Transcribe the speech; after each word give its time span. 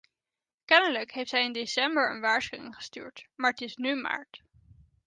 Kennelijk 0.65 1.11
heeft 1.11 1.29
zij 1.29 1.43
in 1.43 1.51
december 1.53 2.11
een 2.11 2.19
waarschuwing 2.21 2.75
gestuurd, 2.75 3.27
maar 3.35 3.49
het 3.51 3.61
is 3.61 3.75
nu 3.75 3.95
maart. 3.95 4.41